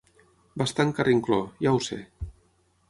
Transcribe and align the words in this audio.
Bastant 0.61 0.93
carrincló, 1.01 1.39
ja 1.67 1.77
ho 1.77 1.85
sé. 1.91 2.03